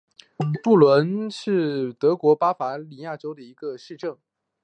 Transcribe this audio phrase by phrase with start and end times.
[0.63, 4.17] 布伦是德国巴伐利亚州的一个市镇。